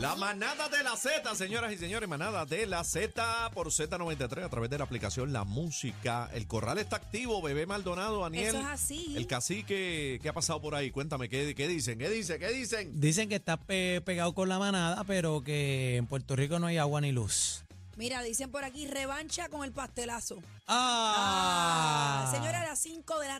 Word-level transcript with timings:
La 0.00 0.14
manada 0.16 0.68
de 0.70 0.82
la 0.82 0.96
Z, 0.96 1.34
señoras 1.34 1.72
y 1.72 1.76
señores, 1.76 2.08
manada 2.08 2.46
de 2.46 2.66
la 2.66 2.82
Z 2.84 3.50
por 3.52 3.66
Z93 3.68 4.44
a 4.44 4.48
través 4.48 4.70
de 4.70 4.78
la 4.78 4.84
aplicación 4.84 5.30
La 5.32 5.44
Música. 5.44 6.30
El 6.32 6.46
corral 6.46 6.78
está 6.78 6.96
activo, 6.96 7.42
bebé 7.42 7.66
Maldonado, 7.66 8.20
Daniel. 8.22 8.46
Eso 8.46 8.58
es 8.60 8.66
así. 8.66 9.14
El 9.16 9.26
cacique, 9.26 10.18
¿qué 10.22 10.28
ha 10.28 10.32
pasado 10.32 10.62
por 10.62 10.74
ahí? 10.74 10.90
Cuéntame, 10.90 11.28
¿qué, 11.28 11.54
qué 11.54 11.68
dicen? 11.68 11.98
¿Qué 11.98 12.08
dicen? 12.08 12.40
¿Qué 12.40 12.48
dicen? 12.50 12.98
Dicen 12.98 13.28
que 13.28 13.34
está 13.34 13.58
pe- 13.58 14.00
pegado 14.02 14.32
con 14.32 14.48
la 14.48 14.58
manada, 14.58 15.04
pero 15.04 15.42
que 15.42 15.96
en 15.96 16.06
Puerto 16.06 16.34
Rico 16.34 16.58
no 16.58 16.66
hay 16.68 16.78
agua 16.78 17.02
ni 17.02 17.12
luz. 17.12 17.64
Mira, 17.96 18.22
dicen 18.22 18.50
por 18.50 18.64
aquí, 18.64 18.86
revancha 18.86 19.50
con 19.50 19.64
el 19.64 19.72
pastelazo. 19.72 20.38
¡Ah! 20.66 21.99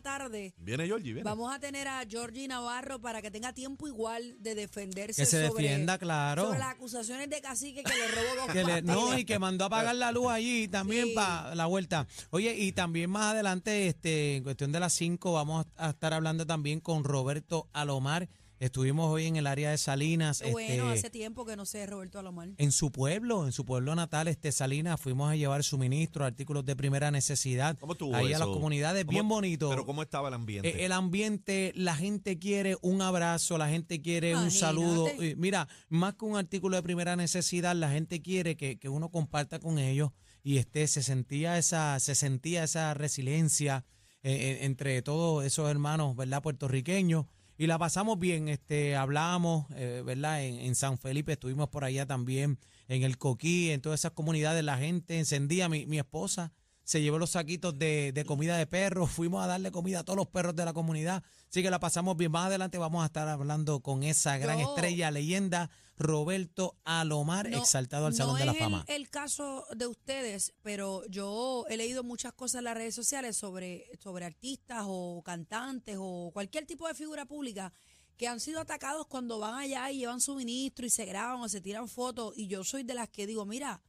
La 0.00 0.18
tarde 0.18 0.54
Viene 0.58 0.86
Georgie, 0.86 1.12
viene. 1.12 1.22
vamos 1.28 1.54
a 1.54 1.58
tener 1.58 1.86
a 1.88 2.02
Georgie 2.08 2.48
Navarro 2.48 3.00
para 3.00 3.20
que 3.22 3.30
tenga 3.30 3.52
tiempo 3.52 3.86
igual 3.86 4.36
de 4.40 4.54
defenderse 4.54 5.20
Que 5.22 5.26
se 5.26 5.46
sobre, 5.46 5.62
defienda, 5.64 5.98
claro. 5.98 6.46
sobre 6.46 6.58
las 6.58 6.68
acusaciones 6.74 7.28
de 7.28 7.40
cacique 7.40 7.82
que 7.82 7.92
le 7.92 8.08
robó 8.08 8.46
dos 8.46 8.46
Que 8.52 8.64
le- 8.64 8.82
no, 8.82 9.16
y 9.18 9.24
que 9.24 9.38
mandó 9.38 9.64
a 9.64 9.66
apagar 9.66 9.94
la 9.94 10.10
luz 10.12 10.28
allí 10.30 10.68
también 10.68 11.08
Sí. 11.08 11.12
para 11.14 11.54
la 11.54 11.66
vuelta. 11.66 12.06
Oye, 12.30 12.54
y 12.56 12.72
también 12.72 13.10
más 13.10 13.32
adelante, 13.32 13.86
este, 13.88 14.36
en 14.36 14.42
cuestión 14.42 14.72
de 14.72 14.80
las 14.80 14.92
5, 14.94 15.32
vamos 15.32 15.66
a 15.76 15.90
estar 15.90 16.12
hablando 16.14 16.46
también 16.46 16.80
con 16.80 17.04
Roberto 17.04 17.68
Alomar. 17.72 18.28
Estuvimos 18.60 19.10
hoy 19.10 19.24
en 19.24 19.36
el 19.36 19.46
área 19.46 19.70
de 19.70 19.78
Salinas. 19.78 20.42
Qué 20.42 20.50
Bueno, 20.52 20.92
este, 20.92 20.98
hace 20.98 21.10
tiempo 21.10 21.46
que 21.46 21.56
no 21.56 21.64
sé 21.64 21.86
Roberto 21.86 22.18
Alomar. 22.18 22.50
en 22.58 22.72
su 22.72 22.92
pueblo, 22.92 23.46
en 23.46 23.52
su 23.52 23.64
pueblo 23.64 23.94
natal, 23.94 24.28
este 24.28 24.52
Salinas, 24.52 25.00
fuimos 25.00 25.32
a 25.32 25.34
llevar 25.34 25.64
suministros, 25.64 26.26
artículos 26.26 26.66
de 26.66 26.76
primera 26.76 27.10
necesidad 27.10 27.78
¿Cómo 27.78 27.94
estuvo 27.94 28.14
ahí 28.14 28.34
a 28.34 28.38
las 28.38 28.48
comunidades, 28.48 29.06
¿Cómo- 29.06 29.12
bien 29.16 29.26
bonito. 29.26 29.70
Pero 29.70 29.86
¿cómo 29.86 30.02
estaba 30.02 30.28
el 30.28 30.34
ambiente? 30.34 30.68
Eh, 30.68 30.84
el 30.84 30.92
ambiente, 30.92 31.72
la 31.74 31.96
gente 31.96 32.38
quiere 32.38 32.76
un 32.82 33.00
abrazo, 33.00 33.56
la 33.56 33.70
gente 33.70 34.02
quiere 34.02 34.36
un 34.36 34.50
saludo. 34.50 35.06
Mira, 35.38 35.66
más 35.88 36.16
que 36.16 36.26
un 36.26 36.36
artículo 36.36 36.76
de 36.76 36.82
primera 36.82 37.16
necesidad, 37.16 37.74
la 37.74 37.90
gente 37.90 38.20
quiere 38.20 38.58
que, 38.58 38.78
que 38.78 38.90
uno 38.90 39.08
comparta 39.10 39.58
con 39.58 39.78
ellos 39.78 40.10
y 40.42 40.58
este 40.58 40.86
se 40.86 41.02
sentía 41.02 41.56
esa, 41.56 41.98
se 41.98 42.14
sentía 42.14 42.64
esa 42.64 42.92
resiliencia 42.92 43.86
eh, 44.22 44.32
eh, 44.34 44.58
entre 44.66 45.00
todos 45.00 45.46
esos 45.46 45.70
hermanos, 45.70 46.14
¿verdad? 46.14 46.42
puertorriqueños. 46.42 47.24
Y 47.60 47.66
la 47.66 47.78
pasamos 47.78 48.18
bien, 48.18 48.48
este, 48.48 48.96
hablamos, 48.96 49.66
eh, 49.76 50.02
¿verdad? 50.02 50.42
En, 50.42 50.60
en 50.60 50.74
San 50.74 50.96
Felipe 50.96 51.32
estuvimos 51.32 51.68
por 51.68 51.84
allá 51.84 52.06
también, 52.06 52.58
en 52.88 53.02
el 53.02 53.18
Coquí, 53.18 53.68
en 53.68 53.82
todas 53.82 54.00
esas 54.00 54.12
comunidades, 54.12 54.64
la 54.64 54.78
gente 54.78 55.18
encendía, 55.18 55.68
mi, 55.68 55.84
mi 55.84 55.98
esposa 55.98 56.54
se 56.90 57.00
llevó 57.00 57.20
los 57.20 57.30
saquitos 57.30 57.78
de, 57.78 58.10
de 58.12 58.24
comida 58.24 58.56
de 58.56 58.66
perros, 58.66 59.12
fuimos 59.12 59.44
a 59.44 59.46
darle 59.46 59.70
comida 59.70 60.00
a 60.00 60.04
todos 60.04 60.16
los 60.16 60.26
perros 60.26 60.56
de 60.56 60.64
la 60.64 60.72
comunidad, 60.72 61.22
así 61.48 61.62
que 61.62 61.70
la 61.70 61.78
pasamos 61.78 62.16
bien. 62.16 62.32
Más 62.32 62.46
adelante 62.46 62.78
vamos 62.78 63.04
a 63.04 63.06
estar 63.06 63.28
hablando 63.28 63.78
con 63.78 64.02
esa 64.02 64.38
gran 64.38 64.58
estrella, 64.58 65.12
leyenda, 65.12 65.70
Roberto 65.96 66.76
Alomar, 66.82 67.48
No- 67.48 67.58
exaltado 67.58 68.06
al 68.06 68.12
no 68.12 68.16
Salón 68.16 68.38
de 68.40 68.44
la 68.46 68.52
es 68.52 68.58
Fama. 68.58 68.84
El, 68.88 69.02
el 69.02 69.08
caso 69.08 69.64
de 69.76 69.86
ustedes, 69.86 70.52
pero 70.62 71.04
yo 71.08 71.64
he 71.68 71.76
leído 71.76 72.02
muchas 72.02 72.32
cosas 72.32 72.58
en 72.58 72.64
las 72.64 72.74
redes 72.74 72.96
sociales 72.96 73.36
sobre, 73.36 73.88
sobre 74.02 74.24
artistas 74.24 74.82
o 74.88 75.22
cantantes 75.24 75.96
o 76.00 76.30
cualquier 76.32 76.66
tipo 76.66 76.88
de 76.88 76.94
figura 76.94 77.24
pública 77.24 77.72
que 78.16 78.26
han 78.26 78.40
sido 78.40 78.58
atacados 78.60 79.06
cuando 79.06 79.38
van 79.38 79.54
allá 79.54 79.88
y 79.92 79.98
llevan 79.98 80.20
suministro 80.20 80.84
y 80.84 80.90
se 80.90 81.04
graban 81.04 81.40
o 81.40 81.48
se 81.48 81.60
tiran 81.60 81.86
fotos. 81.86 82.36
Y 82.36 82.48
yo 82.48 82.64
soy 82.64 82.82
de 82.82 82.94
las 82.94 83.08
que 83.08 83.28
digo, 83.28 83.46
mira, 83.46 83.80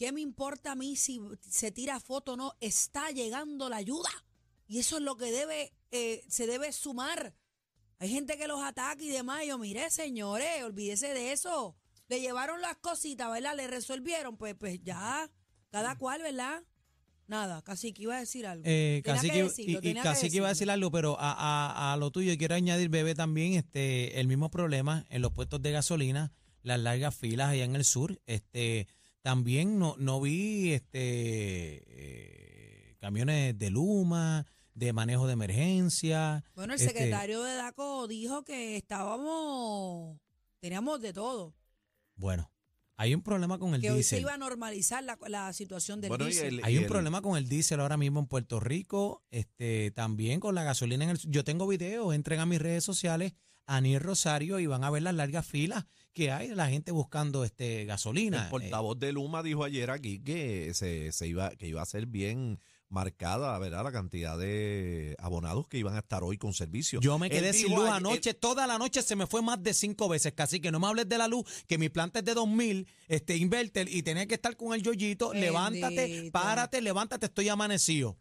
¿qué 0.00 0.12
me 0.12 0.22
importa 0.22 0.72
a 0.72 0.74
mí 0.74 0.96
si 0.96 1.20
se 1.46 1.70
tira 1.70 2.00
foto 2.00 2.32
o 2.32 2.36
no? 2.36 2.54
Está 2.60 3.10
llegando 3.10 3.68
la 3.68 3.76
ayuda. 3.76 4.08
Y 4.66 4.78
eso 4.78 4.96
es 4.96 5.02
lo 5.02 5.16
que 5.18 5.30
debe, 5.30 5.74
eh, 5.90 6.24
se 6.26 6.46
debe 6.46 6.72
sumar. 6.72 7.34
Hay 7.98 8.08
gente 8.08 8.38
que 8.38 8.48
los 8.48 8.62
ataca 8.62 9.02
y 9.02 9.08
demás. 9.10 9.44
Y 9.44 9.48
yo, 9.48 9.58
mire, 9.58 9.90
señores, 9.90 10.62
olvídese 10.64 11.12
de 11.12 11.32
eso. 11.32 11.76
Le 12.08 12.18
llevaron 12.20 12.62
las 12.62 12.76
cositas, 12.78 13.30
¿verdad? 13.30 13.54
Le 13.54 13.66
resolvieron. 13.66 14.38
Pues, 14.38 14.54
pues 14.54 14.80
ya, 14.82 15.30
cada 15.68 15.96
cual, 15.98 16.22
¿verdad? 16.22 16.62
Nada, 17.26 17.60
casi 17.62 17.92
que 17.92 18.04
iba 18.04 18.16
a 18.16 18.20
decir 18.20 18.46
algo. 18.46 18.64
Eh, 18.66 19.02
casi 19.04 19.28
que 19.28 19.34
que, 19.34 19.42
decirlo, 19.42 19.72
y, 19.72 19.76
y 19.76 19.80
tenía 19.82 20.02
que 20.02 20.08
casi 20.08 20.30
que 20.30 20.36
iba 20.38 20.46
a 20.46 20.50
decir 20.50 20.70
algo, 20.70 20.90
pero 20.90 21.16
a, 21.20 21.30
a- 21.32 21.92
a 21.92 21.96
lo 21.98 22.10
tuyo 22.10 22.34
quiero 22.38 22.54
añadir, 22.54 22.88
bebé, 22.88 23.14
también 23.14 23.52
este 23.52 24.18
el 24.18 24.26
mismo 24.28 24.50
problema 24.50 25.04
en 25.10 25.20
los 25.22 25.30
puestos 25.32 25.60
de 25.62 25.70
gasolina, 25.72 26.32
las 26.62 26.80
largas 26.80 27.14
filas 27.14 27.50
allá 27.50 27.64
en 27.64 27.76
el 27.76 27.84
sur. 27.84 28.20
Este 28.26 28.88
también 29.22 29.78
no, 29.78 29.96
no 29.98 30.20
vi 30.20 30.72
este 30.72 30.92
eh, 31.86 32.96
camiones 32.98 33.58
de 33.58 33.70
Luma, 33.70 34.46
de 34.74 34.92
manejo 34.92 35.26
de 35.26 35.34
emergencia. 35.34 36.44
Bueno, 36.54 36.74
el 36.74 36.80
este, 36.80 36.92
secretario 36.92 37.42
de 37.42 37.54
DACO 37.54 38.08
dijo 38.08 38.44
que 38.44 38.76
estábamos, 38.76 40.18
teníamos 40.60 41.00
de 41.00 41.12
todo. 41.12 41.54
Bueno, 42.16 42.50
hay 43.00 43.14
un 43.14 43.22
problema 43.22 43.58
con 43.58 43.74
el 43.74 43.80
que 43.80 43.90
hoy 43.90 44.02
se 44.02 44.16
diésel. 44.16 44.20
iba 44.20 44.34
a 44.34 44.36
normalizar 44.36 45.02
la, 45.02 45.18
la 45.28 45.52
situación 45.54 46.00
del 46.00 46.08
Bueno, 46.10 46.26
diésel. 46.26 46.58
el- 46.58 46.64
Hay 46.64 46.76
un 46.76 46.82
el- 46.84 46.88
problema 46.88 47.22
con 47.22 47.36
el 47.38 47.48
diésel 47.48 47.80
ahora 47.80 47.96
mismo 47.96 48.20
en 48.20 48.26
Puerto 48.26 48.60
Rico, 48.60 49.22
este, 49.30 49.90
también 49.92 50.38
con 50.38 50.54
la 50.54 50.64
gasolina 50.64 51.04
en 51.04 51.10
el 51.10 51.18
Yo 51.18 51.42
tengo 51.42 51.66
videos, 51.66 52.14
entren 52.14 52.40
a 52.40 52.46
mis 52.46 52.60
redes 52.60 52.84
sociales, 52.84 53.32
Aniel 53.66 54.00
Rosario, 54.00 54.58
y 54.58 54.66
van 54.66 54.84
a 54.84 54.90
ver 54.90 55.02
las 55.02 55.14
largas 55.14 55.46
filas 55.46 55.86
que 56.12 56.30
hay 56.32 56.48
de 56.48 56.56
la 56.56 56.68
gente 56.68 56.90
buscando 56.92 57.44
este 57.44 57.84
gasolina. 57.84 58.44
El 58.44 58.50
portavoz 58.50 58.98
de 58.98 59.12
Luma 59.12 59.42
dijo 59.42 59.64
ayer 59.64 59.90
aquí 59.90 60.18
que 60.20 60.72
se, 60.74 61.12
se 61.12 61.26
iba, 61.28 61.50
que 61.50 61.68
iba 61.68 61.80
a 61.80 61.86
ser 61.86 62.06
bien 62.06 62.58
marcada, 62.90 63.56
¿verdad? 63.58 63.84
La 63.84 63.92
cantidad 63.92 64.36
de 64.36 65.14
abonados 65.20 65.66
que 65.68 65.78
iban 65.78 65.94
a 65.94 66.00
estar 66.00 66.22
hoy 66.24 66.36
con 66.36 66.52
servicio. 66.52 67.00
Yo 67.00 67.18
me 67.18 67.28
Él 67.28 67.32
quedé 67.32 67.52
sin 67.52 67.68
luz 67.74 67.84
ayer- 67.84 67.92
anoche, 67.94 68.34
toda 68.34 68.66
la 68.66 68.78
noche 68.78 69.00
se 69.02 69.16
me 69.16 69.26
fue 69.26 69.40
más 69.42 69.62
de 69.62 69.72
cinco 69.72 70.08
veces, 70.08 70.32
casi 70.32 70.60
que 70.60 70.70
no 70.72 70.80
me 70.80 70.88
hables 70.88 71.08
de 71.08 71.16
la 71.16 71.28
luz, 71.28 71.44
que 71.66 71.78
mi 71.78 71.88
planta 71.88 72.18
es 72.18 72.24
de 72.24 72.34
2000, 72.34 72.86
este 73.08 73.36
inverter, 73.36 73.88
y 73.88 74.02
tenía 74.02 74.26
que 74.26 74.34
estar 74.34 74.56
con 74.56 74.74
el 74.74 74.82
yoyito, 74.82 75.32
levántate, 75.32 76.30
párate, 76.32 76.80
levántate, 76.82 77.26
estoy 77.26 77.48
amanecido. 77.48 78.18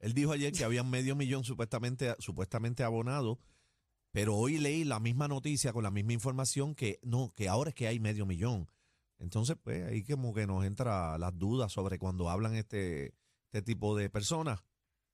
Él 0.00 0.12
dijo 0.12 0.32
ayer 0.32 0.52
que 0.52 0.64
habían 0.64 0.90
medio 0.90 1.14
millón 1.16 1.44
supuestamente, 1.44 2.14
supuestamente 2.18 2.82
abonados, 2.82 3.38
pero 4.10 4.34
hoy 4.36 4.58
leí 4.58 4.84
la 4.84 4.98
misma 5.00 5.28
noticia 5.28 5.72
con 5.72 5.84
la 5.84 5.90
misma 5.90 6.12
información 6.14 6.74
que 6.74 6.98
no, 7.02 7.32
que 7.36 7.48
ahora 7.48 7.70
es 7.70 7.74
que 7.76 7.86
hay 7.86 8.00
medio 8.00 8.26
millón. 8.26 8.68
Entonces, 9.20 9.56
pues 9.62 9.84
ahí 9.86 10.02
como 10.04 10.32
que 10.34 10.46
nos 10.46 10.64
entra 10.64 11.16
las 11.18 11.36
dudas 11.38 11.72
sobre 11.72 11.98
cuando 11.98 12.30
hablan 12.30 12.54
este, 12.54 13.12
este 13.48 13.62
tipo 13.62 13.96
de 13.96 14.10
personas 14.10 14.60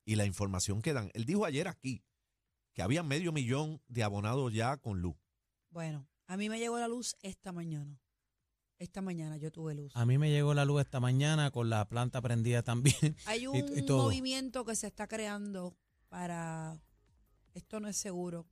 y 0.05 0.17
la 0.17 0.27
información 0.27 0.83
que 0.83 0.93
dan. 0.93 1.11
Él 1.15 1.25
dijo 1.25 1.45
ayer 1.45 1.69
aquí 1.69 2.03
que 2.72 2.83
había 2.83 3.03
medio 3.03 3.31
millón 3.33 3.81
de 3.87 4.03
abonados 4.03 4.53
ya 4.53 4.77
con 4.77 5.00
luz. 5.00 5.15
Bueno, 5.71 6.09
a 6.27 6.37
mí 6.37 6.49
me 6.49 6.59
llegó 6.59 6.78
la 6.78 6.89
luz 6.89 7.15
esta 7.23 7.53
mañana. 7.53 8.00
Esta 8.78 9.00
mañana 9.00 9.37
yo 9.37 9.53
tuve 9.53 9.75
luz. 9.77 9.94
A 9.97 10.05
mí 10.05 10.19
me 10.19 10.31
llegó 10.31 10.53
la 10.53 10.65
luz 10.65 10.81
esta 10.83 10.99
mañana 10.99 11.53
con 11.53 11.71
la 11.71 11.89
planta 11.89 12.21
prendida 12.21 12.62
también. 12.65 13.17
Hay 13.27 13.43
y- 13.44 13.47
un 13.47 13.78
y 13.78 13.87
todo. 13.87 14.03
movimiento 14.05 14.65
que 14.65 14.75
se 14.75 14.89
está 14.89 15.06
creando 15.06 15.77
para, 16.09 16.81
esto 17.55 17.78
no 17.78 17.87
es 17.89 17.97
seguro, 17.97 18.49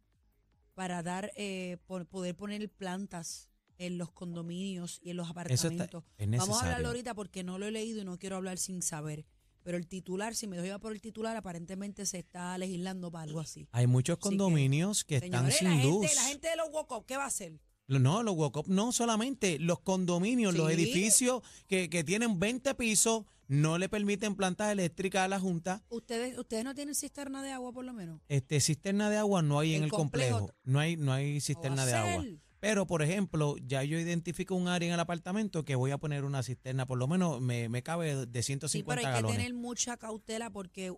para 0.74 1.02
dar, 1.02 1.32
eh, 1.36 1.78
por- 1.86 2.06
poder 2.06 2.36
poner 2.36 2.70
plantas 2.70 3.48
en 3.78 3.98
los 3.98 4.12
condominios 4.12 5.00
y 5.02 5.10
en 5.10 5.16
los 5.16 5.26
Eso 5.26 5.40
está, 5.68 5.84
apartamentos. 5.84 6.04
es 6.18 6.30
Vamos 6.30 6.58
a 6.62 6.66
hablarlo 6.66 6.88
ahorita 6.88 7.14
porque 7.14 7.42
no 7.42 7.58
lo 7.58 7.66
he 7.66 7.72
leído 7.72 8.00
y 8.02 8.04
no 8.04 8.16
quiero 8.18 8.36
hablar 8.36 8.58
sin 8.58 8.80
saber. 8.80 9.26
Pero 9.62 9.76
el 9.76 9.86
titular, 9.86 10.34
si 10.34 10.46
me 10.46 10.56
doy 10.56 10.70
a 10.70 10.78
por 10.78 10.92
el 10.92 11.00
titular, 11.00 11.36
aparentemente 11.36 12.06
se 12.06 12.18
está 12.18 12.56
legislando 12.58 13.10
para 13.10 13.24
algo 13.24 13.40
así. 13.40 13.68
Hay 13.72 13.86
muchos 13.86 14.18
Así 14.18 14.28
condominios 14.28 15.04
que, 15.04 15.16
están 15.16 15.50
Señores, 15.50 15.56
sin 15.58 15.68
la 15.68 15.84
luz. 15.84 16.06
gente, 16.06 16.14
la 16.16 16.24
gente 16.28 16.48
de 16.48 16.56
los 16.56 16.68
walk 16.70 17.06
¿qué 17.06 17.16
va 17.16 17.24
a 17.24 17.28
hacer? 17.28 17.60
No, 17.88 18.22
los 18.22 18.34
walk-up 18.36 18.66
no 18.68 18.92
solamente, 18.92 19.58
los 19.58 19.80
condominios, 19.80 20.54
los 20.54 20.70
edificios 20.70 21.42
que, 21.66 21.90
que 21.90 22.04
tienen 22.04 22.38
20 22.38 22.74
pisos 22.74 23.24
no 23.48 23.76
le 23.76 23.88
permiten 23.88 24.34
plantas 24.34 24.72
eléctricas 24.72 25.22
a 25.22 25.28
la 25.28 25.38
Junta. 25.38 25.82
¿Ustedes, 25.90 26.38
ustedes 26.38 26.64
no 26.64 26.74
tienen 26.74 26.94
cisterna 26.94 27.42
de 27.42 27.50
agua 27.50 27.72
por 27.72 27.84
lo 27.84 27.92
menos? 27.92 28.20
Este 28.28 28.60
cisterna 28.60 29.10
de 29.10 29.18
agua 29.18 29.42
no 29.42 29.58
hay 29.58 29.74
en 29.74 29.84
El 29.84 29.90
complejo. 29.90 30.38
complejo. 30.38 30.58
No 30.64 30.78
hay 30.78 30.96
no 30.96 31.12
hay 31.12 31.32
¿Cómo 31.32 31.40
cisterna 31.40 31.84
de 31.86 31.94
agua. 31.94 32.24
Pero, 32.62 32.86
por 32.86 33.02
ejemplo, 33.02 33.56
ya 33.66 33.82
yo 33.82 33.98
identifico 33.98 34.54
un 34.54 34.68
área 34.68 34.86
en 34.86 34.94
el 34.94 35.00
apartamento 35.00 35.64
que 35.64 35.74
voy 35.74 35.90
a 35.90 35.98
poner 35.98 36.22
una 36.24 36.44
cisterna, 36.44 36.86
por 36.86 36.96
lo 36.96 37.08
menos 37.08 37.40
me, 37.40 37.68
me 37.68 37.82
cabe 37.82 38.14
de 38.14 38.42
Sí, 38.42 38.54
pero 38.86 39.00
150 39.00 39.00
hay 39.00 39.04
que 39.04 39.10
galones. 39.14 39.36
tener 39.36 39.52
mucha 39.52 39.96
cautela 39.96 40.48
porque 40.48 40.94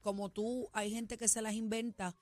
como 0.00 0.30
tú, 0.30 0.68
hay 0.72 0.90
gente 0.90 1.16
que 1.16 1.28
se 1.28 1.42
las 1.42 1.54
inventa 1.54 2.16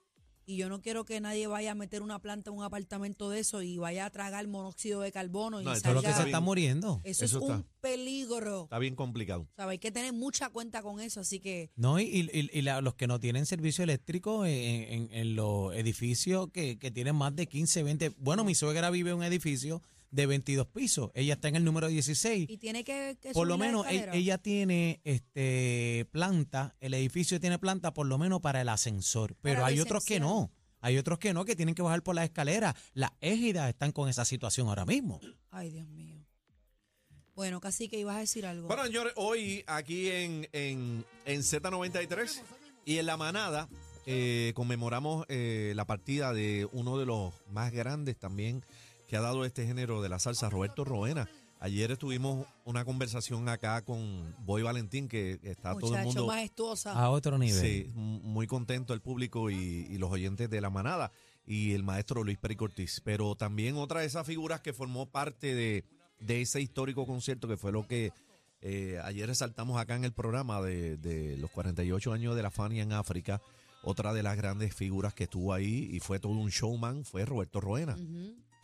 y 0.46 0.56
yo 0.56 0.68
no 0.68 0.80
quiero 0.80 1.04
que 1.04 1.20
nadie 1.20 1.46
vaya 1.46 1.72
a 1.72 1.74
meter 1.74 2.02
una 2.02 2.18
planta 2.20 2.50
en 2.50 2.56
un 2.56 2.62
apartamento 2.64 3.30
de 3.30 3.40
eso 3.40 3.62
y 3.62 3.78
vaya 3.78 4.06
a 4.06 4.10
tragar 4.10 4.46
monóxido 4.46 5.00
de 5.00 5.10
carbono 5.12 5.60
y 5.60 5.64
No, 5.64 5.72
eso 5.72 5.82
Todo 5.82 5.94
lo 5.94 6.02
que 6.02 6.12
se 6.12 6.22
está 6.22 6.40
muriendo. 6.40 7.00
Eso, 7.04 7.24
Eso 7.24 7.38
es 7.38 7.42
está- 7.42 7.56
un 7.56 7.66
peligro. 7.80 8.64
Está 8.64 8.78
bien 8.78 8.94
complicado. 8.94 9.46
¿Sabes? 9.56 9.72
Hay 9.72 9.78
que 9.78 9.90
tener 9.90 10.12
mucha 10.12 10.50
cuenta 10.50 10.82
con 10.82 11.00
eso, 11.00 11.20
así 11.20 11.40
que 11.40 11.70
No, 11.76 11.98
y, 12.00 12.04
y- 12.04 12.50
y 12.52 12.62
la- 12.62 12.80
los 12.80 12.94
que 12.94 13.06
no 13.06 13.20
tienen 13.20 13.46
servicio 13.46 13.84
eléctrico 13.84 14.44
en, 14.46 14.52
en- 14.52 15.08
en 15.12 15.36
los 15.36 15.74
edificios 15.74 16.48
que, 16.52 16.78
que 16.78 16.90
tienen 16.90 17.16
más 17.16 17.34
de 17.36 17.46
15, 17.46 17.82
20. 17.82 18.10
Bueno, 18.18 18.44
mi 18.44 18.54
suegra 18.54 18.90
vive 18.90 19.10
en 19.10 19.16
un 19.16 19.22
edificio 19.24 19.82
de 20.14 20.26
22 20.26 20.68
pisos. 20.68 21.10
Ella 21.14 21.34
está 21.34 21.48
en 21.48 21.56
el 21.56 21.64
número 21.64 21.88
16. 21.88 22.48
y 22.48 22.56
tiene 22.58 22.84
que, 22.84 23.18
que 23.20 23.32
Por 23.32 23.48
lo 23.48 23.58
menos 23.58 23.84
e- 23.88 24.08
ella 24.12 24.38
tiene 24.38 25.00
este 25.02 26.06
planta, 26.12 26.76
el 26.78 26.94
edificio 26.94 27.40
tiene 27.40 27.58
planta 27.58 27.92
por 27.92 28.06
lo 28.06 28.16
menos 28.16 28.40
para 28.40 28.60
el 28.60 28.68
ascensor, 28.68 29.36
pero 29.42 29.56
Para 29.56 29.66
hay 29.66 29.80
otros 29.80 30.04
que 30.04 30.20
no. 30.20 30.52
Hay 30.80 30.98
otros 30.98 31.18
que 31.18 31.32
no, 31.32 31.44
que 31.44 31.56
tienen 31.56 31.74
que 31.74 31.82
bajar 31.82 32.02
por 32.02 32.14
las 32.14 32.26
escaleras. 32.26 32.74
Las 32.92 33.10
égidas 33.20 33.68
están 33.70 33.90
con 33.90 34.08
esa 34.08 34.24
situación 34.24 34.68
ahora 34.68 34.84
mismo. 34.84 35.18
Ay, 35.50 35.70
Dios 35.70 35.88
mío. 35.88 36.24
Bueno, 37.34 37.58
casi 37.60 37.88
que 37.88 37.98
ibas 37.98 38.16
a 38.16 38.20
decir 38.20 38.46
algo. 38.46 38.68
Bueno, 38.68 38.84
señores, 38.84 39.14
hoy 39.16 39.64
aquí 39.66 40.10
en, 40.10 40.48
en, 40.52 41.04
en 41.24 41.40
Z93 41.40 42.42
y 42.84 42.98
en 42.98 43.06
La 43.06 43.16
Manada 43.16 43.68
eh, 44.06 44.52
conmemoramos 44.54 45.24
eh, 45.28 45.72
la 45.74 45.86
partida 45.86 46.32
de 46.32 46.68
uno 46.70 46.98
de 46.98 47.06
los 47.06 47.32
más 47.50 47.72
grandes 47.72 48.16
también 48.18 48.62
que 49.08 49.16
ha 49.16 49.20
dado 49.20 49.44
este 49.44 49.66
género 49.66 50.02
de 50.02 50.08
la 50.08 50.18
salsa, 50.18 50.50
Roberto 50.50 50.84
Roena. 50.84 51.28
Ayer 51.60 51.90
estuvimos 51.92 52.46
una 52.64 52.84
conversación 52.84 53.48
acá 53.48 53.80
con 53.82 54.34
Boy 54.40 54.62
Valentín, 54.62 55.08
que 55.08 55.40
está 55.42 55.74
todo 55.74 55.94
el 55.94 56.02
Muchacho, 56.02 56.04
mundo 56.04 56.26
majestuosa. 56.26 56.92
A 56.92 57.08
otro 57.10 57.38
nivel. 57.38 57.58
sí, 57.58 57.90
muy 57.94 58.46
contento 58.46 58.92
el 58.92 59.00
público 59.00 59.50
y, 59.50 59.54
y 59.56 59.96
los 59.96 60.10
oyentes 60.10 60.50
de 60.50 60.60
La 60.60 60.68
Manada 60.68 61.10
y 61.46 61.72
el 61.72 61.82
maestro 61.82 62.22
Luis 62.22 62.38
Perico 62.38 62.64
Ortiz. 62.64 63.00
Pero 63.02 63.34
también 63.34 63.76
otra 63.76 64.00
de 64.00 64.06
esas 64.06 64.26
figuras 64.26 64.60
que 64.60 64.72
formó 64.74 65.06
parte 65.06 65.54
de, 65.54 65.84
de 66.20 66.42
ese 66.42 66.60
histórico 66.60 67.06
concierto 67.06 67.48
que 67.48 67.56
fue 67.56 67.72
lo 67.72 67.86
que 67.86 68.12
eh, 68.60 68.98
ayer 69.04 69.26
resaltamos 69.26 69.80
acá 69.80 69.94
en 69.94 70.04
el 70.04 70.12
programa 70.12 70.60
de, 70.60 70.96
de 70.96 71.36
los 71.38 71.50
48 71.50 72.12
años 72.12 72.36
de 72.36 72.42
la 72.42 72.50
Fania 72.50 72.82
en 72.82 72.92
África. 72.92 73.40
Otra 73.82 74.14
de 74.14 74.22
las 74.22 74.36
grandes 74.36 74.74
figuras 74.74 75.12
que 75.12 75.24
estuvo 75.24 75.52
ahí 75.52 75.90
y 75.92 76.00
fue 76.00 76.18
todo 76.18 76.32
un 76.32 76.48
showman 76.48 77.04
fue 77.04 77.26
Roberto 77.26 77.60
Roena. 77.60 77.96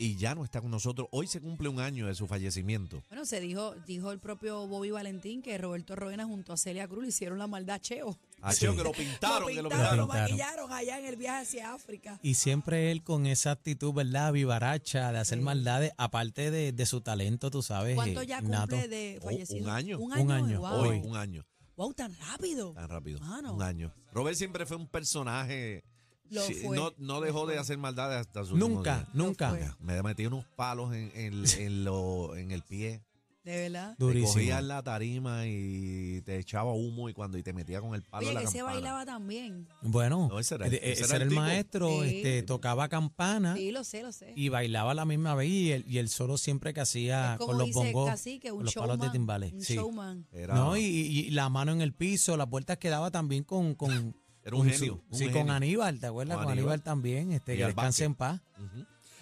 Y 0.02 0.16
ya 0.16 0.34
no 0.34 0.44
está 0.44 0.62
con 0.62 0.70
nosotros. 0.70 1.08
Hoy 1.10 1.26
se 1.26 1.42
cumple 1.42 1.68
un 1.68 1.78
año 1.78 2.06
de 2.06 2.14
su 2.14 2.26
fallecimiento. 2.26 3.02
Bueno, 3.10 3.26
se 3.26 3.38
dijo, 3.38 3.74
dijo 3.86 4.12
el 4.12 4.18
propio 4.18 4.66
Bobby 4.66 4.90
Valentín 4.90 5.42
que 5.42 5.58
Roberto 5.58 5.94
Roena 5.94 6.24
junto 6.24 6.54
a 6.54 6.56
Celia 6.56 6.88
Cruz 6.88 7.02
le 7.02 7.08
hicieron 7.10 7.38
la 7.38 7.46
maldad 7.46 7.76
a 7.76 7.80
Cheo. 7.80 8.18
Ah, 8.40 8.50
Sí. 8.54 8.60
Cheo, 8.60 8.74
que 8.74 8.82
lo 8.82 8.92
pintaron, 8.92 9.40
lo 9.42 9.46
que 9.48 9.62
lo 9.62 9.68
pintaron, 9.68 9.96
lo 9.98 10.06
pintaron. 10.06 10.08
pintaron. 10.08 10.30
maquillaron 10.30 10.72
allá 10.72 10.98
en 11.00 11.04
el 11.04 11.16
viaje 11.16 11.42
hacia 11.42 11.74
África. 11.74 12.18
Y 12.22 12.32
siempre 12.32 12.90
él 12.90 13.02
con 13.04 13.26
esa 13.26 13.50
actitud, 13.50 13.92
¿verdad? 13.92 14.32
Vivaracha, 14.32 15.12
de 15.12 15.18
hacer 15.18 15.36
Sí. 15.38 15.44
maldades, 15.44 15.92
aparte 15.98 16.50
de, 16.50 16.72
de 16.72 16.86
su 16.86 17.02
talento, 17.02 17.50
tú 17.50 17.60
sabes. 17.62 17.94
¿Cuánto 17.94 18.22
eh, 18.22 18.26
ya 18.26 18.40
cumple 18.40 18.88
de 18.88 19.18
Oh, 19.20 19.24
fallecido? 19.26 19.64
un 19.64 19.68
año. 19.70 19.98
Un 19.98 20.12
Un 20.12 20.30
año. 20.30 20.34
año. 20.46 20.60
Wow. 20.60 20.70
Hoy, 20.80 20.98
un 21.04 21.16
año. 21.16 21.44
Wow, 21.76 21.92
tan 21.92 22.16
rápido. 22.16 22.72
Tan 22.72 22.88
rápido. 22.88 23.20
Mano. 23.20 23.52
Un 23.54 23.62
año. 23.62 23.92
Robert 24.12 24.36
siempre 24.38 24.64
fue 24.64 24.78
un 24.78 24.86
personaje. 24.86 25.84
Lo 26.30 26.42
sí, 26.42 26.54
fue. 26.54 26.76
No, 26.76 26.92
no 26.98 27.20
dejó 27.20 27.46
de 27.46 27.58
hacer 27.58 27.76
maldades 27.78 28.18
hasta 28.20 28.44
su 28.44 28.54
último 28.54 28.76
Nunca, 28.76 28.96
día. 28.98 29.08
nunca. 29.14 29.76
Me 29.80 30.02
metí 30.02 30.26
unos 30.26 30.44
palos 30.56 30.94
en, 30.94 31.10
en, 31.14 31.44
en 31.58 31.84
lo, 31.84 32.36
en 32.36 32.50
el 32.52 32.62
pie. 32.62 33.02
De 33.42 33.56
verdad. 33.56 33.96
Te 33.96 34.04
Durísimo. 34.04 34.34
cogía 34.34 34.58
en 34.58 34.68
la 34.68 34.82
tarima 34.82 35.46
y 35.46 36.20
te 36.26 36.36
echaba 36.38 36.74
humo 36.74 37.08
y 37.08 37.14
cuando 37.14 37.38
y 37.38 37.42
te 37.42 37.54
metía 37.54 37.80
con 37.80 37.94
el 37.94 38.02
palo 38.02 38.20
Oye, 38.20 38.28
en 38.28 38.34
la 38.34 38.40
que 38.42 38.46
se 38.48 38.58
campana. 38.58 38.74
bailaba 38.74 39.06
también. 39.06 39.66
Bueno, 39.80 40.28
No, 40.30 40.38
ese 40.38 40.56
era- 40.56 40.66
ese 40.66 40.76
ese 40.92 41.04
era 41.04 41.06
era 41.06 41.16
el 41.16 41.22
el 41.22 41.28
tipo. 41.30 41.40
maestro, 41.40 42.02
Sí. 42.02 42.16
este, 42.18 42.42
tocaba 42.42 42.88
campana 42.90 43.56
Sí, 43.56 43.70
lo 43.72 43.82
sé, 43.82 44.02
lo 44.02 44.12
sé. 44.12 44.34
y 44.36 44.50
bailaba 44.50 44.90
a 44.90 44.94
la 44.94 45.06
misma 45.06 45.34
vez 45.34 45.48
y 45.48 45.72
el, 45.72 45.84
y 45.90 45.96
el 45.96 46.10
solo 46.10 46.36
siempre 46.36 46.74
que 46.74 46.80
hacía 46.82 47.32
es 47.32 47.38
como 47.38 47.48
con 47.52 47.58
los 47.58 47.66
dice 47.68 47.78
bongos, 47.78 48.10
Cacique, 48.10 48.52
un 48.52 48.58
con 48.58 48.64
los 48.66 48.74
showman. 48.74 48.98
palos 48.98 49.06
de 49.06 49.10
timbales. 49.18 49.52
Un 49.54 49.60
sí. 49.62 49.74
showman. 49.74 50.26
Era, 50.32 50.54
No, 50.54 50.76
y, 50.76 50.82
y- 50.84 51.20
y 51.20 51.30
la 51.30 51.48
mano 51.48 51.72
en 51.72 51.80
el 51.80 51.94
piso, 51.94 52.36
las 52.36 52.48
vueltas 52.48 52.76
que 52.76 52.90
daba 52.90 53.10
también 53.10 53.42
con... 53.44 53.74
con 53.74 54.14
Era 54.44 54.56
un 54.56 54.68
genio, 54.68 55.02
un 55.10 55.18
sí, 55.18 55.24
genio. 55.26 55.40
con 55.40 55.50
Aníbal, 55.50 56.00
¿te 56.00 56.06
acuerdas? 56.06 56.36
Con 56.36 56.44
Con, 56.44 56.52
Aníbal. 56.52 56.72
Aníbal. 56.72 56.82
también, 56.82 57.32
este, 57.32 57.54
Y 57.54 57.58
que 57.58 57.66
descanse 57.66 58.04
en 58.04 58.14
paz. 58.14 58.40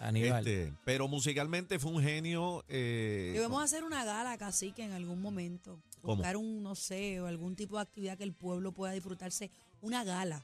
Aníbal. 0.00 0.46
Este, 0.46 0.72
pero 0.84 1.08
musicalmente 1.08 1.78
fue 1.80 1.90
un 1.90 2.02
genio. 2.02 2.64
Eh, 2.68 3.32
Debemos 3.34 3.62
hacer 3.62 3.82
una 3.82 4.04
gala, 4.04 4.38
cacique, 4.38 4.84
en 4.84 4.92
algún 4.92 5.20
momento. 5.20 5.80
¿Cómo? 6.02 6.16
Buscar 6.16 6.36
un, 6.36 6.62
no 6.62 6.76
sé, 6.76 7.20
o 7.20 7.26
algún 7.26 7.56
tipo 7.56 7.76
de 7.76 7.82
actividad 7.82 8.16
que 8.16 8.22
el 8.24 8.32
pueblo 8.32 8.70
pueda 8.72 8.92
disfrutarse. 8.92 9.50
Una 9.80 10.04
gala. 10.04 10.40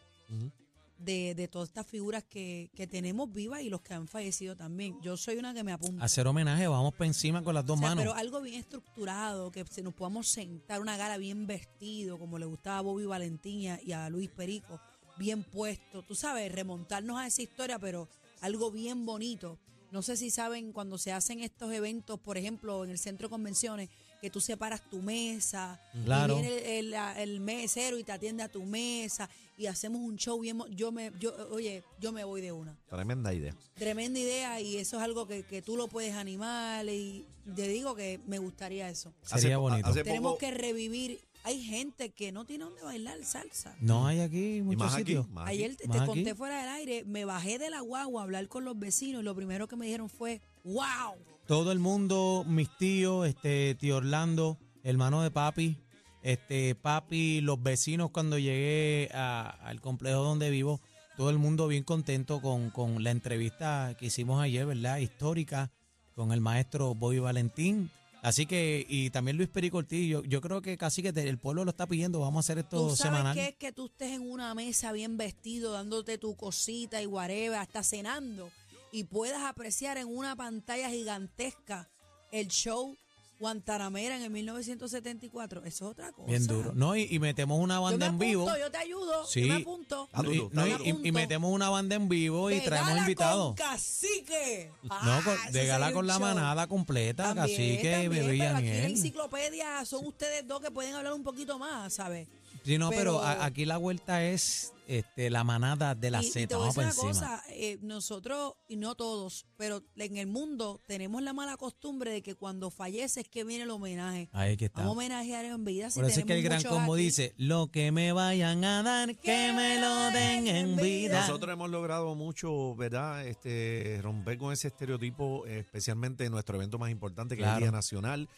De, 1.04 1.34
de 1.34 1.48
todas 1.48 1.68
estas 1.68 1.86
figuras 1.86 2.24
que, 2.24 2.70
que 2.74 2.86
tenemos 2.86 3.32
vivas 3.32 3.62
y 3.62 3.70
los 3.70 3.80
que 3.82 3.94
han 3.94 4.08
fallecido 4.08 4.56
también. 4.56 5.00
Yo 5.02 5.16
soy 5.16 5.36
una 5.36 5.52
que 5.54 5.62
me 5.62 5.72
apunta. 5.72 6.04
Hacer 6.04 6.26
homenaje, 6.26 6.66
vamos 6.66 6.92
para 6.94 7.06
encima 7.06 7.42
con 7.42 7.54
las 7.54 7.64
dos 7.66 7.76
O 7.76 7.80
sea, 7.80 7.88
manos. 7.90 8.02
pero 8.04 8.14
algo 8.14 8.40
bien 8.40 8.60
estructurado, 8.60 9.50
que 9.50 9.64
se 9.66 9.82
nos 9.82 9.94
podamos 9.94 10.28
sentar, 10.28 10.80
una 10.80 10.96
gala 10.96 11.16
bien 11.18 11.46
vestido, 11.46 12.18
como 12.18 12.38
le 12.38 12.46
gustaba 12.46 12.78
a 12.78 12.82
Bobby 12.82 13.04
Valentín 13.06 13.60
y 13.60 13.68
a, 13.68 13.80
y 13.82 13.92
a 13.92 14.08
Luis 14.08 14.30
Perico, 14.30 14.80
bien 15.18 15.44
puesto. 15.44 16.02
Tú 16.02 16.14
sabes, 16.14 16.50
remontarnos 16.50 17.18
a 17.18 17.26
esa 17.26 17.42
historia, 17.42 17.78
pero 17.78 18.08
algo 18.40 18.70
bien 18.70 19.06
bonito. 19.06 19.58
No 19.92 20.02
sé 20.02 20.16
si 20.16 20.30
saben 20.30 20.72
cuando 20.72 20.98
se 20.98 21.12
hacen 21.12 21.40
estos 21.40 21.72
eventos, 21.72 22.18
por 22.18 22.36
ejemplo, 22.36 22.84
en 22.84 22.90
el 22.90 22.98
centro 22.98 23.28
de 23.28 23.30
convenciones, 23.30 23.90
que 24.25 24.31
tú 24.31 24.41
separas 24.41 24.81
tu 24.88 25.03
mesa, 25.03 25.79
Claro. 26.05 26.38
y 26.38 26.41
viene 26.41 26.79
el, 26.79 26.94
el- 26.94 27.19
el 27.19 27.41
mesero 27.41 27.99
y 27.99 28.05
te 28.05 28.12
atiende 28.12 28.43
a 28.43 28.49
tu 28.49 28.62
mesa 28.65 29.29
y 29.59 29.67
hacemos 29.67 30.00
un 30.00 30.17
show 30.17 30.41
bien. 30.41 30.56
mo- 30.56 30.67
Yo 30.69 30.91
me, 30.93 31.12
yo, 31.21 31.35
oye, 31.50 31.82
yo 32.00 32.11
me 32.11 32.25
voy 32.25 32.41
de 32.41 32.50
una. 32.53 32.75
Tremenda 32.88 33.35
idea. 33.35 33.55
Tremenda 33.75 34.19
idea 34.19 34.61
y 34.62 34.79
eso 34.79 34.97
es 34.97 35.03
algo 35.03 35.29
que, 35.29 35.43
que 35.43 35.61
tú 35.61 35.76
lo 35.76 35.88
puedes 35.88 36.15
animar 36.15 36.88
y 36.88 37.26
te 37.55 37.69
digo 37.69 37.94
que 37.94 38.19
me 38.26 38.38
gustaría 38.38 38.88
eso. 38.88 39.12
Sería 39.23 39.37
Hace- 39.37 39.56
bonito. 39.56 39.88
hace 39.88 40.05
Tenemos 40.05 40.31
poco- 40.32 40.38
que 40.41 40.50
revivir. 40.53 41.21
Hay 41.47 41.62
gente 41.62 42.09
que 42.09 42.32
no 42.32 42.47
tiene 42.47 42.65
dónde 42.65 42.81
bailar 42.82 43.23
salsa. 43.26 43.76
No 43.79 44.06
hay 44.06 44.21
aquí 44.21 44.56
y 44.56 44.62
muchos 44.62 44.79
más 44.87 44.94
aquí, 44.94 45.03
sitios. 45.03 45.29
más. 45.29 45.47
Ayer 45.47 45.76
te, 45.76 45.87
te 45.87 45.99
aquí. 45.99 46.06
conté 46.06 46.35
fuera 46.35 46.59
del 46.61 46.71
aire, 46.71 47.05
me 47.05 47.26
bajé 47.26 47.59
de 47.59 47.69
la 47.69 47.81
guagua 47.81 48.23
a 48.23 48.25
hablar 48.25 48.49
con 48.49 48.65
los 48.65 48.79
vecinos 48.79 49.21
y 49.21 49.25
lo 49.25 49.35
primero 49.35 49.69
que 49.69 49.76
me 49.76 49.85
dijeron 49.85 50.09
fue, 50.09 50.41
wow. 50.64 51.14
Todo 51.46 51.72
el 51.72 51.78
mundo, 51.78 52.44
mis 52.46 52.69
tíos, 52.78 53.26
este, 53.28 53.75
tío 53.75 53.96
Orlando, 53.99 54.58
hermano 54.82 55.22
de 55.22 55.31
papi, 55.31 55.76
este, 56.22 56.75
papi, 56.75 57.43
los 57.43 57.62
vecinos 57.62 58.11
cuando 58.11 58.38
llegué 58.38 59.11
a- 59.12 59.50
al 59.62 59.81
complejo 59.82 60.22
donde 60.22 60.49
vivo, 60.50 60.81
todo 61.19 61.28
el 61.31 61.38
mundo 61.38 61.69
bien 61.69 61.84
contento 61.84 62.40
con, 62.40 62.70
con 62.70 63.05
la 63.05 63.11
entrevista 63.11 63.94
que 63.99 64.06
hicimos 64.06 64.40
ayer, 64.43 64.64
¿verdad? 64.66 64.99
Histórica, 64.99 65.70
con 66.14 66.32
el 66.32 66.40
maestro 66.40 66.94
Bobby 66.94 67.19
Valentín. 67.19 67.90
Así 68.22 68.46
que, 68.46 68.87
y 68.88 69.11
también 69.11 69.37
Luis 69.37 69.50
Perico 69.50 69.76
Ortiz, 69.78 70.08
yo, 70.08 70.25
yo 70.25 70.40
creo 70.40 70.62
que 70.62 70.78
casi 70.78 71.02
que 71.02 71.12
te- 71.12 71.28
el 71.28 71.37
pueblo 71.37 71.62
lo 71.64 71.70
está 71.72 71.87
pidiendo, 71.87 72.20
vamos 72.20 72.38
a 72.38 72.40
hacer 72.46 72.58
esto 72.64 72.88
Tú 72.88 72.96
sabes 72.96 73.19
semanal. 73.19 73.34
qué 73.37 73.49
es 73.49 73.56
que 73.56 73.70
tú 73.70 73.87
estés 73.87 74.12
en 74.12 74.22
una 74.31 74.55
mesa 74.55 74.93
bien 74.93 75.19
vestido, 75.19 75.72
dándote 75.72 76.16
tu 76.16 76.34
cosita 76.34 77.02
y 77.02 77.06
whatever, 77.06 77.58
hasta 77.58 77.82
cenando, 77.82 78.50
y 78.94 79.05
puedas 79.05 79.43
apreciar 79.43 79.99
en 79.99 80.06
una 80.06 80.37
pantalla 80.37 80.88
gigantesca 80.88 81.88
el 82.31 82.49
show 82.49 82.96
Guantanamera 83.41 84.17
en 84.17 84.23
el 84.23 84.31
1974. 84.31 85.64
Eso 85.64 85.67
es 85.87 85.91
otra 85.91 86.12
cosa. 86.12 86.29
Bien 86.29 86.46
duro. 86.46 86.73
No, 86.75 86.94
y, 86.96 87.08
y 87.11 87.19
metemos 87.19 87.58
una 87.61 87.75
Yo 87.75 87.81
me 87.81 87.91
banda 87.91 88.06
en 88.06 88.11
apunto, 88.14 88.25
vivo. 88.26 88.49
yo 88.56 88.70
te 88.70 88.79
ayudo, 88.79 89.26
Sí. 89.26 89.41
yo 89.43 89.46
me 89.49 89.61
apunto. 89.62 90.08
Ah, 90.12 90.23
No, 90.23 90.32
y, 90.32 90.49
no, 90.52 90.67
y- 90.85 91.08
y- 91.08 91.12
metemos 91.12 91.52
una 91.52 91.69
banda 91.69 91.96
en 91.96 92.08
vivo 92.08 92.50
y 92.52 92.55
De 92.55 92.61
traemos 92.61 92.91
gala 92.91 93.00
invitados. 93.00 93.46
Con 93.49 93.55
cacique. 93.56 94.70
No, 94.85 94.88
Ah, 94.93 95.20
con- 95.25 95.35
ese 95.49 95.50
de 95.58 95.67
gala 95.67 95.93
con 95.93 96.06
la 96.06 96.19
manada 96.20 96.69
completa, 96.69 97.35
También, 97.35 97.44
así 97.44 97.79
que 97.82 97.90
también, 97.90 98.11
bebé 98.12 98.37
y 98.37 98.38
pero 98.38 98.56
aquí 98.56 98.69
en 98.69 98.81
la 98.82 98.87
enciclopedia 98.88 99.85
son 99.85 100.07
ustedes 100.07 100.47
dos 100.47 100.61
que 100.61 100.71
pueden 100.71 100.95
hablar 100.95 101.12
un 101.14 101.25
poquito 101.25 101.59
más, 101.59 101.92
¿sabes? 101.92 102.28
Sí, 102.64 102.78
no, 102.78 102.90
pero, 102.90 103.18
pero- 103.18 103.21
a- 103.23 103.44
aquí 103.44 103.64
la 103.64 103.76
vuelta 103.76 104.25
es 104.25 104.73
este, 104.87 105.30
la 105.30 105.44
manada 105.44 105.94
de 105.94 106.11
la 106.11 106.23
y, 106.23 106.26
y 106.26 106.30
Z. 106.30 106.56
voy 106.59 106.66
a 106.66 106.68
Vamos 106.68 106.76
decir 106.76 106.94
por 106.97 107.04
una 107.04 107.11
encima. 107.14 107.30
cosa, 107.38 107.42
eh, 107.54 107.78
nosotros, 107.80 108.52
y 108.68 108.76
no 108.76 108.94
todos, 108.94 109.47
pero 109.56 109.83
en 109.97 110.18
el 110.18 110.26
mundo 110.26 110.78
tenemos 110.87 111.23
la 111.23 111.33
mala 111.33 111.56
costumbre 111.56 112.11
de 112.11 112.23
que 112.23 112.35
cuando 112.35 112.71
falleces 112.71 113.26
que 113.28 113.44
viene 113.44 113.64
el 113.64 113.71
homenaje. 113.71 114.28
Ahí 114.33 114.59
que 114.59 114.66
está. 114.66 114.80
Vamos 114.80 114.92
a 114.92 114.99
homenajear 114.99 115.47
en 115.47 115.64
vida. 115.64 115.88
Si 115.90 116.00
Por 116.00 116.11
eso 116.11 116.21
es 116.21 116.26
que 116.26 116.35
el 116.35 116.42
tenemos 116.42 116.44
gran 116.44 116.59
muchos 116.59 116.73
combo 116.73 116.94
aquí. 116.94 117.02
dice, 117.04 117.35
lo 117.38 117.68
que 117.71 117.92
me 117.92 118.12
vayan 118.12 118.62
a 118.64 118.83
dar, 118.83 119.16
que 119.16 119.52
me 119.54 119.80
lo 119.80 120.11
den 120.11 120.49
en 120.49 120.76
vida. 120.76 121.21
Nosotros 121.21 121.50
hemos 121.52 121.71
logrado 121.71 122.14
mucho, 122.14 122.75
¿verdad? 122.75 123.26
Este, 123.26 124.00
romper 124.02 124.37
con 124.37 124.52
ese 124.52 124.68
estereotipo, 124.68 125.47
eh, 125.47 125.61
especialmente 125.61 126.26
en 126.26 126.33
nuestro 126.33 126.56
evento 126.56 126.78
más 126.78 126.90
importante, 126.90 127.37
que 127.37 127.42
es 127.42 127.47
Claro. 127.47 127.56
el 127.59 127.62
Día 127.64 127.73
Nacional. 127.73 128.28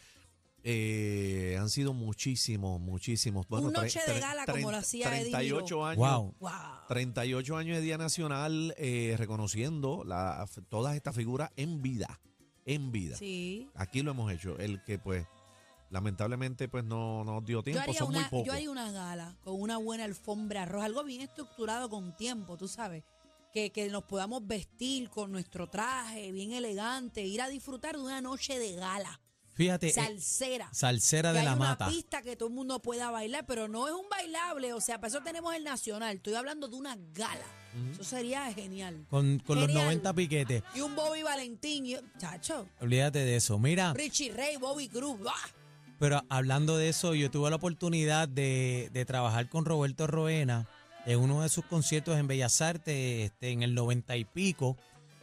Eh, 0.69 1.55
han 1.57 1.69
sido 1.69 1.93
muchísimos, 1.93 2.81
muchísimos. 2.81 3.47
Bueno, 3.47 3.67
Un 3.67 3.73
noche 3.73 4.01
de 4.05 4.19
gala 4.19 4.45
como 4.45 4.57
lo 4.57 4.61
treinta- 4.63 4.77
hacía 4.79 5.07
Eddie 5.17 5.31
38 5.31 5.85
años. 5.85 5.97
Wow. 5.97 6.35
Wow. 6.39 6.51
38 6.89 7.55
años 7.57 7.77
de 7.77 7.81
Día 7.83 7.97
Nacional 7.97 8.73
eh, 8.77 9.15
reconociendo 9.17 10.03
la, 10.03 10.45
todas 10.67 10.95
estas 10.97 11.15
figuras 11.15 11.51
en 11.55 11.81
vida. 11.81 12.19
En 12.65 12.91
vida. 12.91 13.15
Sí. 13.15 13.69
Aquí 13.75 14.01
lo 14.01 14.11
hemos 14.11 14.29
hecho. 14.29 14.57
El 14.59 14.83
que, 14.83 14.99
pues, 14.99 15.25
lamentablemente, 15.89 16.67
pues 16.67 16.83
no 16.83 17.23
nos 17.23 17.45
dio 17.45 17.59
Yo 17.59 17.63
tiempo. 17.63 17.81
haría, 17.83 17.99
Son 17.99 18.09
muy 18.09 18.17
una, 18.19 18.29
pocos. 18.29 18.45
yo 18.47 18.51
haría 18.51 18.69
una 18.69 18.91
gala 18.91 19.37
con 19.39 19.61
una 19.61 19.77
buena 19.77 20.03
alfombra 20.03 20.65
roja, 20.65 20.85
algo 20.85 21.03
bien 21.05 21.21
estructurado 21.21 21.89
con 21.89 22.15
tiempo, 22.17 22.57
tú 22.57 22.67
sabes. 22.67 23.05
Que, 23.53 23.71
que 23.71 23.87
nos 23.87 24.03
podamos 24.03 24.45
vestir 24.45 25.09
con 25.09 25.31
nuestro 25.31 25.69
traje 25.69 26.31
bien 26.33 26.51
elegante, 26.51 27.25
ir 27.25 27.41
a 27.41 27.47
disfrutar 27.47 27.95
de 27.95 28.03
una 28.03 28.19
noche 28.19 28.59
de 28.59 28.75
gala. 28.75 29.21
Fíjate, 29.57 29.87
eh, 29.87 29.91
salsera. 29.91 30.69
salsera 30.71 31.31
que 31.33 31.39
de 31.39 31.43
la 31.45 31.55
una 31.55 31.65
mata. 31.69 31.87
pista 31.89 32.21
que 32.21 32.35
todo 32.35 32.47
el 32.49 32.55
mundo 32.55 32.79
pueda 32.79 33.09
bailar, 33.11 33.45
pero 33.47 33.67
no 33.67 33.87
es 33.87 33.93
un 33.93 34.07
bailable, 34.09 34.71
o 34.73 34.79
sea, 34.79 34.99
para 34.99 35.09
eso 35.09 35.21
tenemos 35.21 35.53
el 35.55 35.63
nacional. 35.63 36.15
Estoy 36.17 36.35
hablando 36.35 36.67
de 36.67 36.75
una 36.75 36.95
gala. 37.13 37.45
Eso 37.91 38.03
sería 38.03 38.51
genial. 38.53 39.05
Con, 39.09 39.39
con 39.39 39.57
los 39.59 39.67
Genial. 39.67 39.85
90 39.85 40.13
piquetes. 40.13 40.63
Y 40.73 40.81
un 40.81 40.95
Bobby 40.95 41.21
Valentín, 41.21 41.85
y, 41.85 41.95
chacho, 42.17 42.67
Olvídate 42.79 43.19
de 43.19 43.35
eso. 43.35 43.59
Mira, 43.59 43.93
Richie 43.93 44.31
Ray, 44.31 44.57
Bobby 44.57 44.87
Cruz, 44.87 45.19
¡ah! 45.27 45.49
Pero 45.99 46.23
hablando 46.29 46.77
de 46.77 46.89
eso, 46.89 47.13
yo 47.15 47.29
tuve 47.29 47.49
la 47.49 47.55
oportunidad 47.57 48.27
de, 48.27 48.89
de 48.93 49.05
trabajar 49.05 49.49
con 49.49 49.65
Roberto 49.65 50.05
Roena 50.07 50.67
en 51.07 51.19
uno 51.19 51.41
de 51.41 51.49
sus 51.49 51.65
conciertos 51.65 52.17
en 52.17 52.27
Bellas 52.27 52.61
Artes, 52.61 53.25
este, 53.31 53.49
en 53.51 53.63
el 53.63 53.73
noventa 53.73 54.15
y 54.17 54.25
pico. 54.25 54.75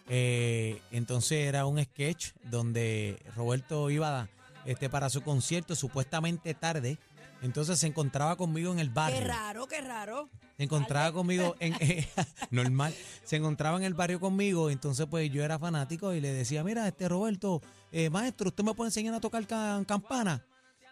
Eh, 0.09 0.81
entonces 0.91 1.47
era 1.47 1.67
un 1.67 1.83
sketch 1.83 2.33
donde 2.45 3.23
Roberto 3.37 3.91
iba 3.91 4.29
este, 4.65 4.89
para 4.89 5.09
su 5.11 5.23
concierto 5.23 5.75
supuestamente 5.75 6.55
tarde. 6.55 6.99
Entonces 7.43 7.79
se 7.79 7.87
encontraba 7.87 8.37
conmigo 8.37 8.73
en 8.73 8.79
el 8.79 8.89
barrio. 8.91 9.19
Qué 9.21 9.27
raro, 9.27 9.67
qué 9.67 9.81
raro. 9.83 10.31
Se 10.57 10.63
encontraba 10.63 11.13
conmigo 11.13 11.57
en 11.61 11.75
eh, 11.81 12.09
normal, 12.51 12.95
se 13.25 13.37
encontraba 13.37 13.77
en 13.77 13.85
el 13.85 13.93
barrio 13.95 14.21
conmigo, 14.21 14.71
entonces 14.71 15.07
pues 15.11 15.31
yo 15.31 15.45
era 15.45 15.59
fanático 15.59 16.15
y 16.15 16.21
le 16.21 16.33
decía, 16.33 16.63
mira, 16.65 16.87
este 16.89 17.09
Roberto, 17.09 17.61
eh, 17.93 18.09
maestro, 18.09 18.49
usted 18.49 18.65
me 18.65 18.73
puede 18.73 18.89
enseñar 18.89 19.15
a 19.15 19.21
tocar 19.21 19.47
ca- 19.47 19.83
campana. 19.87 20.45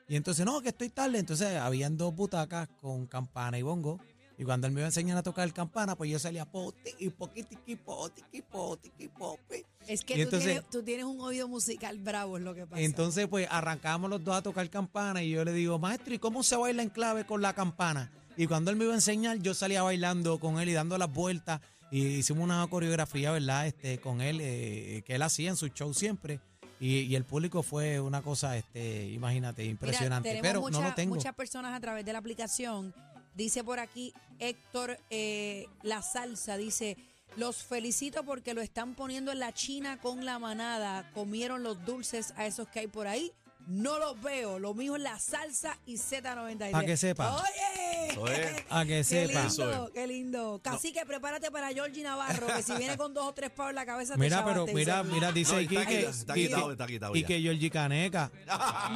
Y 0.09 0.17
entonces, 0.17 0.45
no, 0.45 0.61
que 0.61 0.71
estoy 0.71 0.91
tarde. 0.91 1.19
Entonces 1.19 1.57
habían 1.57 1.97
dos 1.97 2.15
butacas 2.15 2.69
con 2.81 3.07
campana 3.07 3.57
y 3.59 3.63
bongo. 3.63 3.99
Y 4.43 4.45
cuando 4.45 4.67
él 4.67 4.73
me 4.73 4.81
iba 4.81 4.87
a 4.87 4.89
enseñar 4.89 5.17
a 5.17 5.23
tocar 5.23 5.53
campana, 5.53 5.95
pues 5.95 6.11
yo 6.11 6.19
salía 6.19 6.45
poti 6.45 6.91
y 6.99 7.11
poquitiqui, 7.11 7.77
potiqui, 7.77 8.43
potiqui, 8.43 9.07
popi. 9.07 9.65
Es 9.87 10.05
que 10.05 10.15
tú, 10.15 10.21
entonces- 10.23 10.51
tienes, 10.51 10.69
tú 10.69 10.83
tienes 10.83 11.05
un 11.07 11.21
oído 11.21 11.47
musical 11.47 11.97
bravo, 11.99 12.39
es 12.39 12.43
lo 12.43 12.53
que 12.53 12.67
pasa. 12.67 12.83
Entonces, 12.83 13.29
pues 13.29 13.47
arrancábamos 13.49 14.11
los 14.11 14.25
dos 14.25 14.35
a 14.35 14.43
tocar 14.43 14.69
campana 14.69 15.23
y 15.23 15.31
yo 15.31 15.45
le 15.45 15.53
digo, 15.53 15.79
maestro, 15.79 16.13
¿y 16.13 16.19
cómo 16.19 16.43
se 16.43 16.57
baila 16.57 16.83
en 16.83 16.89
clave 16.89 17.25
con 17.25 17.41
la 17.41 17.53
campana? 17.55 18.11
Y 18.37 18.49
cuando 18.49 18.73
él 18.73 18.77
me 18.77 18.83
iba 18.85 18.95
a 18.95 18.97
enseñar, 18.97 19.39
yo 19.39 19.55
salía 19.55 19.83
bailando 19.85 20.41
con 20.41 20.59
él 20.59 20.69
y 20.69 20.73
dando 20.73 20.99
las 20.99 21.13
vueltas. 21.13 21.61
Y 21.93 22.05
hicimos 22.05 22.43
una 22.43 22.67
coreografía, 22.69 23.31
¿verdad? 23.31 23.69
Este, 23.69 23.99
con 23.99 24.23
él, 24.23 24.41
eh, 24.43 25.03
que 25.07 25.15
él 25.15 25.23
hacía 25.23 25.51
en 25.51 25.57
su 25.57 25.69
show 25.69 25.95
siempre. 25.95 26.41
Y, 26.81 27.01
y 27.03 27.15
el 27.15 27.23
público 27.25 27.63
fue 27.63 28.01
una 28.01 28.23
cosa, 28.23 28.57
este, 28.57 29.07
imagínate, 29.11 29.65
impresionante. 29.65 30.31
Mira, 30.31 30.43
Pero 30.43 30.69
no 30.69 30.83
lo 30.83 30.95
tengo. 30.95 31.15
muchas 31.15 31.33
personas 31.33 31.73
a 31.77 31.81
través 31.81 32.05
de 32.05 32.13
la 32.13 32.19
aplicación. 32.19 32.93
Dice 33.35 33.65
por 33.65 33.79
aquí 33.79 34.13
Héctor 34.39 34.99
eh, 35.11 35.67
La 35.83 36.03
Salsa, 36.03 36.57
dice, 36.57 36.97
los 37.37 37.63
felicito 37.63 38.25
porque 38.25 38.55
lo 38.55 38.61
están 38.61 38.95
poniendo 38.95 39.33
en 39.33 39.39
la 39.39 39.53
China 39.53 39.99
con 40.01 40.25
la 40.25 40.39
manada. 40.39 41.11
Comieron 41.15 41.63
los 41.63 41.85
dulces 41.87 42.35
a 42.37 42.47
esos 42.47 42.69
que 42.69 42.81
hay 42.81 42.87
por 42.89 43.07
ahí. 43.07 43.33
No 43.67 43.99
los 43.99 44.21
veo. 44.23 44.59
Lo 44.59 44.75
mío 44.75 44.97
es 44.97 45.03
la 45.03 45.19
salsa 45.19 45.79
y 45.87 45.95
Z93. 45.97 46.71
Pa' 46.73 46.85
que 46.85 46.97
sepa. 46.97 47.37
Oye. 47.37 48.09
Eso 48.11 48.27
es. 48.27 48.63
A 48.71 48.83
que 48.85 48.89
Qué 48.89 49.05
sepa. 49.05 49.47
Eso 49.47 49.67
lindo, 49.71 49.91
qué 49.95 50.07
lindo. 50.07 50.61
Cacique, 50.63 51.05
prepárate 51.07 51.51
para 51.51 51.69
Georgie 51.73 52.03
Navarro, 52.03 52.47
que 52.49 52.63
si 52.63 52.75
viene 52.75 52.97
con 52.97 53.15
dos 53.15 53.27
o 53.27 53.33
tres 53.33 53.51
pavos 53.51 53.71
en 53.71 53.77
la 53.77 53.87
cabeza, 53.87 54.15
te 54.15 54.21
Mira, 54.21 54.45
pero 54.45 54.67
chabaste, 54.67 54.75
mira, 54.75 55.03
dice. 55.03 55.15
mira, 55.15 55.33
dice 55.33 55.53
No, 55.53 55.59
aquí 55.59 55.77
está 55.77 55.87
que. 55.87 55.97
quitado, 55.97 56.11
está 56.13 56.37
y 56.39 56.43
quitado, 56.47 56.67
que- 56.67 56.73
está 56.73 56.87
quitado 56.87 57.17
Y 57.17 57.21
ya. 57.23 57.27
que 57.27 57.41
Georgie 57.41 57.71
Caneca. 57.71 58.31
No, 58.47 58.53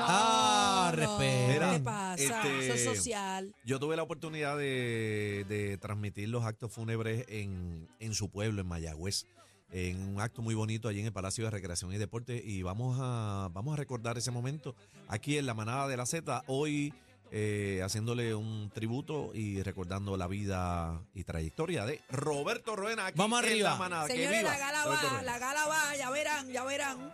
Ah, 0.08 0.90
no, 0.90 0.96
respeten. 0.96 1.46
¿Qué 1.46 1.52
Mira, 1.54 1.72
te 1.72 1.80
pasa? 1.80 2.22
este- 2.22 2.64
Eso 2.66 2.74
es 2.74 2.84
social. 2.96 3.54
Yo 3.64 3.78
tuve 3.78 3.96
la 3.96 4.02
oportunidad 4.02 4.56
de, 4.58 5.44
de 5.48 5.78
transmitir 5.78 6.28
los 6.28 6.44
actos 6.44 6.72
fúnebres 6.72 7.24
en, 7.28 7.88
en 8.00 8.14
su 8.14 8.28
pueblo, 8.28 8.60
en 8.60 8.66
Mayagüez, 8.68 9.26
en 9.70 10.00
un 10.02 10.20
acto 10.20 10.42
muy 10.42 10.54
bonito 10.54 10.88
allí 10.88 11.00
en 11.00 11.06
el 11.06 11.12
Palacio 11.12 11.44
de 11.44 11.50
Recreación 11.50 11.92
y 11.92 11.98
Deporte. 11.98 12.40
Y 12.44 12.62
vamos 12.62 12.98
a, 13.00 13.48
vamos 13.52 13.74
a 13.74 13.76
recordar 13.76 14.16
ese 14.18 14.30
momento 14.30 14.74
aquí 15.08 15.38
en 15.38 15.46
la 15.46 15.54
manada 15.54 15.88
de 15.88 15.96
la 15.96 16.06
Z, 16.06 16.42
hoy 16.46 16.92
eh, 17.32 17.80
haciéndole 17.84 18.34
un 18.36 18.70
tributo 18.72 19.32
y 19.34 19.60
recordando 19.62 20.16
la 20.16 20.28
vida 20.28 21.02
y 21.12 21.24
trayectoria 21.24 21.84
de 21.84 22.00
Roberto 22.08 22.76
Ruena 22.76 23.06
aquí 23.06 23.18
Vamos 23.18 23.40
en 23.42 23.46
arriba. 23.46 23.70
la 23.70 23.76
manada. 23.76 24.06
Que 24.06 24.14
Señores, 24.14 24.38
viva 24.38 24.50
la 24.52 24.58
gala 24.58 24.84
Roberto 24.84 25.06
va, 25.06 25.10
Ruena. 25.10 25.22
la 25.32 25.38
gala 25.38 25.66
va, 25.66 25.96
ya 25.96 26.10
verán, 26.10 26.48
ya 26.52 26.64
verán. 26.64 27.12